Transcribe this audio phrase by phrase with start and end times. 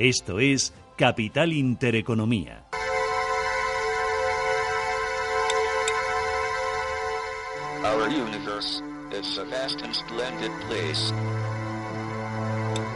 [0.00, 2.64] Esto es Capital Intereconomía.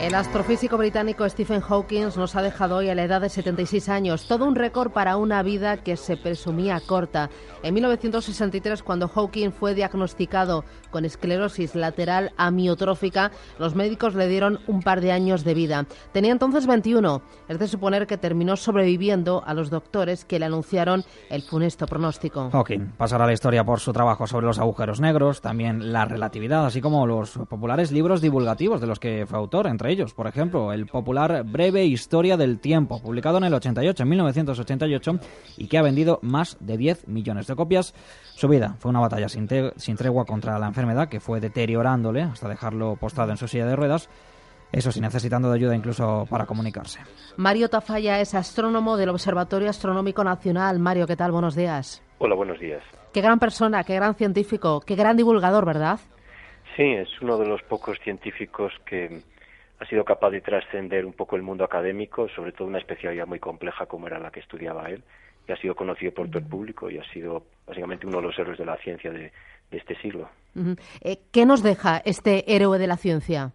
[0.00, 4.28] El astrofísico británico Stephen Hawking nos ha dejado hoy a la edad de 76 años,
[4.28, 7.30] todo un récord para una vida que se presumía corta.
[7.62, 14.82] En 1963, cuando Hawking fue diagnosticado con esclerosis lateral amiotrófica, los médicos le dieron un
[14.82, 15.86] par de años de vida.
[16.12, 17.22] Tenía entonces 21.
[17.48, 22.50] Es de suponer que terminó sobreviviendo a los doctores que le anunciaron el funesto pronóstico.
[22.50, 26.82] Hawking pasará la historia por su trabajo sobre los agujeros negros, también la relatividad, así
[26.82, 30.86] como los populares libros divulgativos de los que fue autor, entre ellos, por ejemplo, el
[30.86, 35.12] popular Breve Historia del Tiempo, publicado en el 88, en 1988,
[35.56, 37.94] y que ha vendido más de 10 millones de copias.
[38.34, 42.48] Su vida fue una batalla sin, sin tregua contra la enfermedad que fue deteriorándole hasta
[42.48, 44.08] dejarlo postrado en su silla de ruedas.
[44.72, 47.00] Eso sí, necesitando de ayuda incluso para comunicarse.
[47.36, 50.78] Mario Tafalla es astrónomo del Observatorio Astronómico Nacional.
[50.78, 51.32] Mario, ¿qué tal?
[51.32, 52.02] Buenos días.
[52.18, 52.82] Hola, buenos días.
[53.12, 56.00] Qué gran persona, qué gran científico, qué gran divulgador, ¿verdad?
[56.76, 59.22] Sí, es uno de los pocos científicos que
[59.78, 63.38] ha sido capaz de trascender un poco el mundo académico, sobre todo una especialidad muy
[63.38, 65.02] compleja como era la que estudiaba él,
[65.46, 68.38] y ha sido conocido por todo el público y ha sido básicamente uno de los
[68.38, 69.32] héroes de la ciencia de,
[69.70, 70.28] este siglo.
[71.02, 73.52] Eh, ¿Qué nos deja este héroe de la ciencia?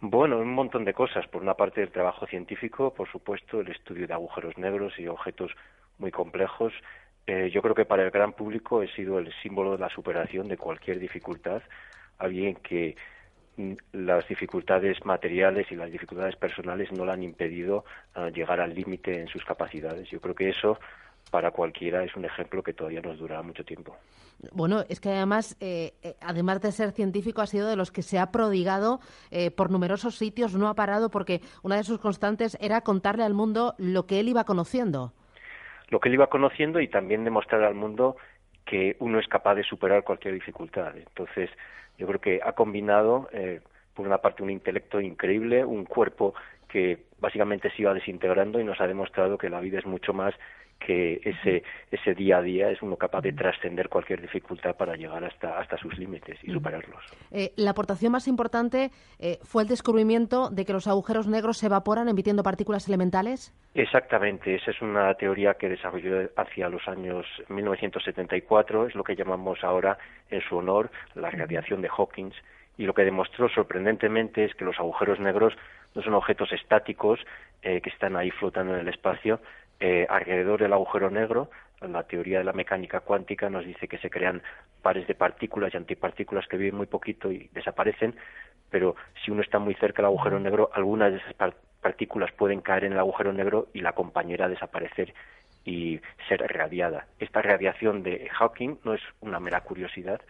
[0.00, 1.28] Bueno, un montón de cosas.
[1.28, 5.52] Por una parte, el trabajo científico, por supuesto, el estudio de agujeros negros y objetos
[5.98, 6.72] muy complejos.
[7.28, 10.48] Eh, yo creo que para el gran público he sido el símbolo de la superación
[10.48, 11.62] de cualquier dificultad.
[12.18, 12.96] Alguien que
[13.92, 19.20] las dificultades materiales y las dificultades personales no le han impedido ah, llegar al límite
[19.20, 20.08] en sus capacidades.
[20.10, 20.78] Yo creo que eso
[21.30, 23.96] para cualquiera es un ejemplo que todavía nos durará mucho tiempo.
[24.52, 28.02] Bueno, es que además, eh, eh, además de ser científico, ha sido de los que
[28.02, 29.00] se ha prodigado
[29.30, 33.34] eh, por numerosos sitios, no ha parado porque una de sus constantes era contarle al
[33.34, 35.12] mundo lo que él iba conociendo.
[35.88, 38.16] Lo que él iba conociendo y también demostrar al mundo
[38.64, 40.96] que uno es capaz de superar cualquier dificultad.
[40.96, 41.50] Entonces,
[41.98, 43.60] yo creo que ha combinado, eh,
[43.94, 46.34] por una parte, un intelecto increíble, un cuerpo
[46.68, 50.34] que básicamente se iba desintegrando y nos ha demostrado que la vida es mucho más
[50.84, 51.62] que ese,
[51.92, 55.76] ese día a día es uno capaz de trascender cualquier dificultad para llegar hasta, hasta
[55.78, 57.04] sus límites y superarlos.
[57.30, 58.90] Eh, la aportación más importante
[59.20, 63.54] eh, fue el descubrimiento de que los agujeros negros se evaporan emitiendo partículas elementales.
[63.74, 69.62] Exactamente, esa es una teoría que desarrolló hacia los años 1974, es lo que llamamos
[69.62, 69.98] ahora
[70.30, 72.34] en su honor la radiación de Hawkins
[72.78, 75.54] y lo que demostró sorprendentemente es que los agujeros negros
[75.94, 77.20] no son objetos estáticos
[77.62, 79.40] eh, que están ahí flotando en el espacio,
[79.80, 84.10] eh, alrededor del agujero negro, la teoría de la mecánica cuántica nos dice que se
[84.10, 84.42] crean
[84.82, 88.14] pares de partículas y antipartículas que viven muy poquito y desaparecen,
[88.70, 88.94] pero
[89.24, 92.92] si uno está muy cerca del agujero negro, algunas de esas partículas pueden caer en
[92.92, 95.12] el agujero negro y la compañera desaparecer
[95.64, 97.06] y ser radiada.
[97.18, 100.20] Esta radiación de Hawking no es una mera curiosidad,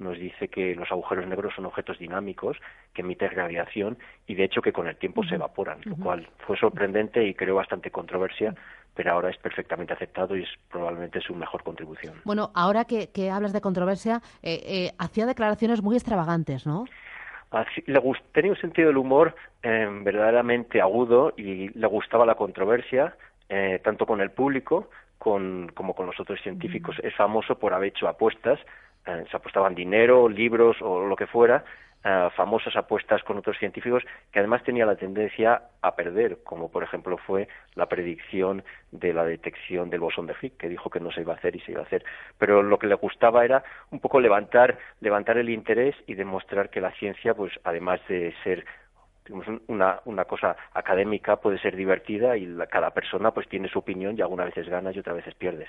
[0.00, 2.56] nos dice que los agujeros negros son objetos dinámicos
[2.94, 6.56] que emiten radiación y de hecho que con el tiempo se evaporan, lo cual fue
[6.56, 8.54] sorprendente y creó bastante controversia,
[8.94, 12.14] pero ahora es perfectamente aceptado y es probablemente su mejor contribución.
[12.24, 16.86] Bueno, ahora que, hablas de controversia, eh, eh, hacía declaraciones muy extravagantes, ¿no?
[17.86, 18.00] le
[18.30, 19.34] tenía un sentido del humor
[19.64, 23.16] eh, verdaderamente agudo y le gustaba la controversia,
[23.82, 24.88] tanto con el público
[25.18, 26.96] con, como con los otros científicos.
[27.02, 28.60] Es famoso por haber hecho apuestas
[29.06, 31.64] eh, se apostaban dinero, libros o lo que fuera,
[32.02, 34.02] eh, famosas apuestas con otros científicos
[34.32, 39.24] que además tenía la tendencia a perder, como por ejemplo fue la predicción de la
[39.24, 41.72] detección del bosón de Higgs, que dijo que no se iba a hacer y se
[41.72, 42.02] iba a hacer.
[42.38, 46.80] Pero lo que le gustaba era un poco levantar, levantar el interés y demostrar que
[46.80, 48.64] la ciencia, pues además de ser
[49.68, 54.22] una, una cosa académica puede ser divertida y cada persona pues tiene su opinión y
[54.22, 55.68] algunas veces ganas y otras veces pierdes.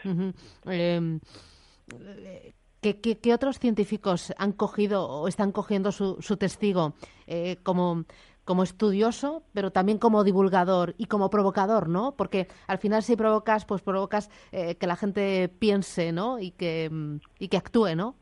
[2.81, 6.93] ¿Qué, otros científicos han cogido o están cogiendo su, testigo
[7.27, 8.05] eh, como,
[8.43, 12.15] como estudioso, pero también como divulgador y como provocador, ¿no?
[12.17, 16.39] Porque al final si provocas, pues provocas eh, que la gente piense, ¿no?
[16.39, 16.89] Y que,
[17.37, 18.15] y que actúe, ¿no?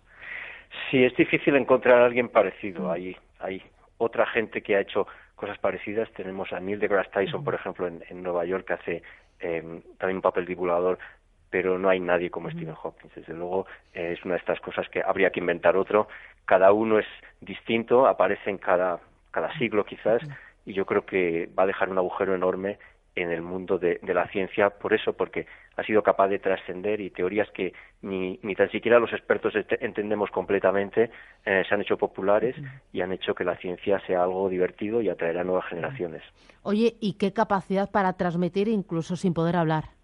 [0.92, 2.92] Sí, es difícil encontrar a alguien parecido.
[2.92, 3.64] Hay, hay
[3.98, 6.12] otra gente que ha hecho cosas parecidas.
[6.12, 9.04] Tenemos a Neil deGrasse Tyson, por ejemplo, en, en Nueva York, que hace
[9.40, 11.00] eh, también un papel divulgador
[11.50, 13.10] pero no hay nadie como Stephen Hawking.
[13.16, 16.08] Desde luego eh, es una de estas cosas que habría que inventar otro.
[16.46, 17.08] Cada uno es
[17.42, 19.00] distinto, aparece en cada,
[19.32, 20.22] cada siglo quizás,
[20.66, 22.78] y yo creo que va a dejar un agujero enorme
[23.16, 27.10] en el mundo de, la ciencia por eso, porque ha sido capaz de trascender y
[27.10, 31.10] teorías que ni, ni tan siquiera los expertos entendemos completamente
[31.46, 32.56] eh, se han hecho populares
[32.94, 36.24] y han hecho que la ciencia sea algo divertido y atraer a nuevas generaciones.
[36.64, 39.99] Oye, ¿y qué capacidad para transmitir incluso sin poder hablar?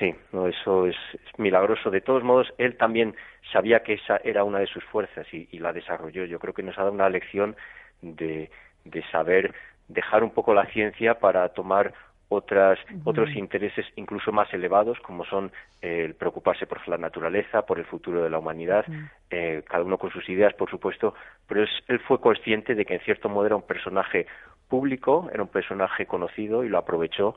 [0.00, 0.96] Sí, no, eso es,
[1.36, 1.90] milagroso.
[1.90, 3.14] De todos modos, él también
[3.52, 6.24] sabía que esa era una de sus fuerzas y, y la desarrolló.
[6.24, 7.54] Yo creo que nos ha dado una lección
[8.00, 8.50] de,
[8.84, 9.54] de saber
[9.88, 11.92] dejar un poco la ciencia para tomar
[12.30, 15.52] otras, otros intereses incluso más elevados, como son
[15.82, 18.86] eh, el preocuparse por la naturaleza, por el futuro de la humanidad,
[19.30, 21.12] eh, cada uno con sus ideas, por supuesto,
[21.48, 24.26] pero él fue consciente de que en cierto modo era un personaje
[24.68, 27.36] público, era un personaje conocido y lo aprovechó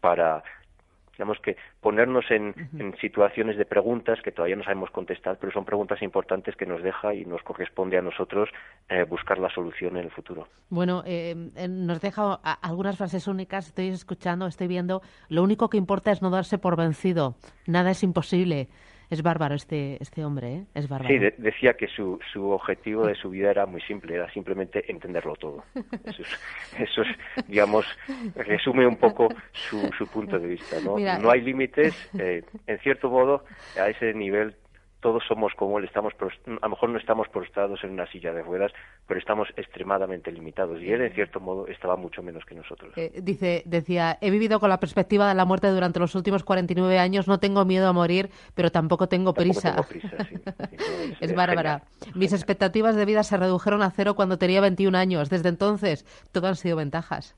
[0.00, 0.42] para
[1.22, 2.52] Tenemos que ponernos en,
[3.00, 7.14] situaciones de preguntas que todavía no sabemos contestar, pero son preguntas importantes que nos deja
[7.14, 8.48] y nos corresponde a nosotros
[8.88, 10.48] eh, buscar la solución en el futuro.
[10.68, 13.68] Bueno, eh, eh, nos deja algunas frases únicas.
[13.68, 15.00] Estoy escuchando, estoy viendo.
[15.28, 17.36] Lo único que importa es no darse por vencido.
[17.68, 18.68] Nada es imposible.
[19.12, 20.64] Es bárbaro este, este hombre, ¿eh?
[20.74, 21.12] Es bárbaro.
[21.12, 25.36] Sí, decía que su, su objetivo de su vida era muy simple, era simplemente entenderlo
[25.36, 25.64] todo.
[26.78, 27.08] Eso es,
[27.46, 27.84] digamos,
[28.34, 30.76] resume un poco su, su punto de vista.
[30.82, 33.44] No, no hay límites, eh, en cierto modo,
[33.78, 34.54] a ese nivel
[35.02, 38.42] todos somos como él, estamos a lo mejor no estamos prostrados en una silla de
[38.42, 38.72] ruedas,
[39.06, 42.92] pero estamos extremadamente limitados y él en cierto modo estaba mucho menos que nosotros.
[42.96, 46.98] Eh, dice, decía, he vivido con la perspectiva de la muerte durante los últimos 49
[46.98, 49.74] años, no tengo miedo a morir, pero tampoco tengo prisa.
[51.20, 51.82] es, bárbara.
[52.14, 55.30] Mis expectativas de vida se redujeron a cero cuando tenía 21 años.
[55.30, 57.36] Desde entonces, todo han sido ventajas.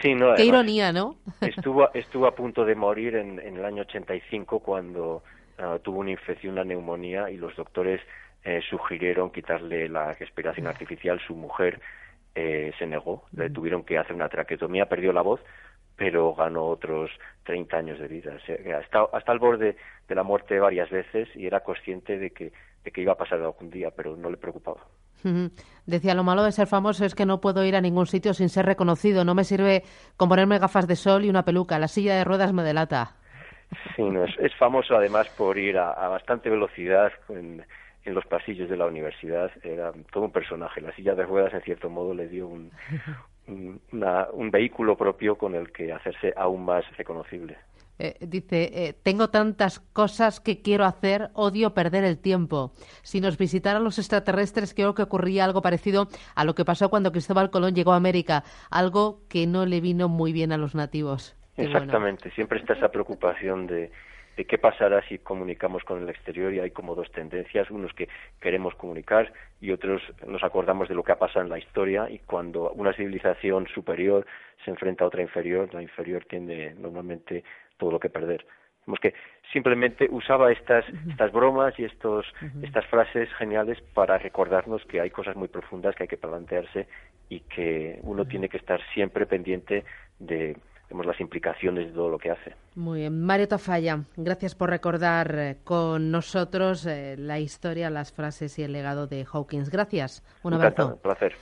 [0.00, 1.16] Sí, no, Qué ironía, ¿no?
[1.42, 5.22] Estuvo, estuvo a punto de morir en, en el año 85 cuando
[5.60, 8.00] Ah, tuvo una infección, una neumonía, y los doctores
[8.44, 11.20] eh, sugirieron quitarle la respiración artificial.
[11.26, 11.80] Su mujer
[12.34, 15.40] eh, se negó, le tuvieron que hacer una traqueotomía, perdió la voz,
[15.96, 17.10] pero ganó otros
[17.44, 18.38] 30 años de vida.
[18.78, 19.76] hasta, hasta el borde
[20.08, 22.52] de la muerte varias veces y era consciente de que,
[22.82, 24.80] de que iba a pasar algún día, pero no le preocupaba.
[25.84, 28.48] Decía, lo malo de ser famoso es que no puedo ir a ningún sitio sin
[28.48, 29.26] ser reconocido.
[29.26, 29.82] No me sirve
[30.16, 31.78] con ponerme gafas de sol y una peluca.
[31.78, 33.19] La silla de ruedas me delata.
[34.00, 37.64] Sí, no, es, famoso además por ir a, bastante velocidad en,
[38.04, 39.50] los pasillos de la universidad.
[39.62, 40.80] Era todo un personaje.
[40.80, 42.72] La silla de ruedas, en cierto modo, le dio un,
[44.32, 47.58] un, vehículo propio con el que hacerse aún más reconocible.
[47.98, 52.72] Eh, dice, eh, tengo tantas cosas que quiero hacer, odio perder el tiempo.
[53.02, 57.12] Si nos visitaran los extraterrestres, creo que ocurría algo parecido a lo que pasó cuando
[57.12, 61.36] Cristóbal Colón llegó a América, algo que no le vino muy bien a los nativos.
[61.60, 63.90] Exactamente, siempre está esa preocupación de,
[64.36, 68.08] de qué pasará si comunicamos con el exterior y hay como dos tendencias, unos que
[68.40, 72.20] queremos comunicar y otros nos acordamos de lo que ha pasado en la historia y
[72.20, 74.26] cuando una civilización superior
[74.64, 77.44] se enfrenta a otra inferior, la inferior tiene normalmente
[77.76, 78.46] todo lo que perder.
[79.00, 79.14] Que
[79.52, 82.26] simplemente usaba estas, estas bromas y estos,
[82.62, 86.88] estas frases geniales para recordarnos que hay cosas muy profundas que hay que plantearse
[87.28, 89.84] y que uno tiene que estar siempre pendiente
[90.18, 90.56] de
[90.90, 92.54] vemos las implicaciones de todo lo que hace.
[92.74, 93.24] Muy bien.
[93.24, 98.72] Mario Tafalla, gracias por recordar eh, con nosotros eh, la historia, las frases y el
[98.72, 99.70] legado de Hawkins.
[99.70, 100.22] Gracias.
[100.42, 100.88] Un abrazo.
[100.88, 101.34] Un placer.